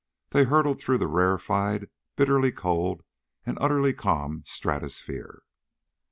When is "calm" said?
3.93-4.41